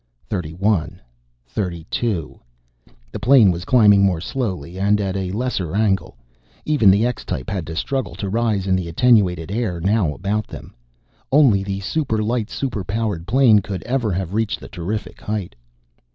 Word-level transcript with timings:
"31 0.31 0.99
32" 1.45 2.39
The 3.11 3.19
plane 3.19 3.51
was 3.51 3.65
climbing 3.65 4.01
more 4.03 4.19
slowly, 4.19 4.79
and 4.79 4.99
at 4.99 5.15
a 5.15 5.29
lesser 5.31 5.75
angle. 5.75 6.17
Even 6.65 6.89
the 6.89 7.05
X 7.05 7.23
type 7.23 7.51
had 7.51 7.67
to 7.67 7.75
struggle 7.75 8.15
to 8.15 8.27
rise 8.27 8.65
in 8.65 8.75
the 8.75 8.87
attenuated 8.87 9.51
air 9.51 9.79
now 9.79 10.11
about 10.15 10.47
them. 10.47 10.73
Only 11.31 11.61
the 11.61 11.81
super 11.81 12.17
light, 12.23 12.49
super 12.49 12.83
powered 12.83 13.27
plane 13.27 13.59
could 13.59 13.83
ever 13.83 14.11
have 14.11 14.33
reached 14.33 14.59
the 14.59 14.69
terrific 14.69 15.21
height. 15.21 15.55